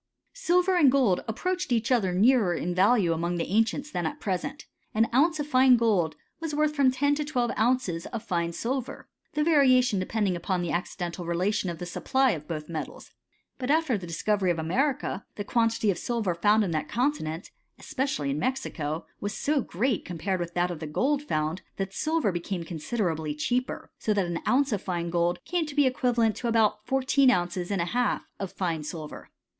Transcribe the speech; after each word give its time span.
Silver 0.33 0.77
and 0.77 0.91
^old 0.91 1.23
approached 1.27 1.71
each 1.71 1.91
other 1.91 2.11
nearer 2.11 2.55
in 2.55 2.73
value 2.73 3.13
among 3.13 3.35
the 3.35 3.45
ancients 3.45 3.91
than 3.91 4.07
at 4.07 4.19
present: 4.19 4.65
an 4.95 5.05
ouncci 5.13 5.41
of 5.41 5.45
fine 5.47 5.77
gold 5.77 6.15
was 6.39 6.55
worth 6.55 6.73
from 6.75 6.89
ten 6.89 7.13
to 7.13 7.23
twelve 7.23 7.51
ounces 7.55 8.07
of 8.07 8.23
fine 8.23 8.51
silver 8.51 9.07
y 9.25 9.29
the 9.33 9.43
variation 9.43 9.99
depending 9.99 10.35
upon 10.35 10.63
the 10.63 10.71
accidental 10.71 11.23
relation 11.23 11.69
of 11.69 11.77
the 11.77 11.85
supply 11.85 12.31
of 12.31 12.47
both 12.47 12.67
metals. 12.67 13.11
But 13.59 13.69
after 13.69 13.95
the 13.95 14.07
discovery 14.07 14.49
of 14.49 14.57
America, 14.57 15.23
the 15.35 15.43
quantity 15.43 15.91
of 15.91 15.99
silver 15.99 16.33
found 16.33 16.63
in 16.63 16.71
that 16.71 16.89
continent, 16.89 17.51
especially 17.77 18.31
in 18.31 18.39
Mexico, 18.39 19.05
was 19.19 19.35
so 19.35 19.61
gpreat, 19.63 20.03
compared 20.03 20.39
with 20.39 20.55
that 20.55 20.71
of 20.71 20.79
the 20.79 20.87
gold 20.87 21.21
found, 21.21 21.61
that 21.77 21.93
silver 21.93 22.31
became 22.31 22.63
considerably 22.63 23.35
cheaper; 23.35 23.91
so 23.99 24.15
that 24.15 24.25
an 24.25 24.39
ounce 24.47 24.71
of 24.71 24.81
fine 24.81 25.11
gold 25.11 25.37
came 25.45 25.67
to 25.67 25.75
be 25.75 25.85
equivalent 25.85 26.35
to 26.37 26.47
about 26.47 26.83
fourteen 26.87 27.29
ounces 27.29 27.69
and 27.69 27.83
a 27.83 27.93
half 27.93 28.25
of 28.39 28.51
fine 28.51 28.81
silver. 28.81 29.29